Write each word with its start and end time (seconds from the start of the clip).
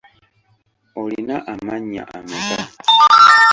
Olina 1.01 1.35
amannya 1.53 2.03
ameka? 2.17 2.59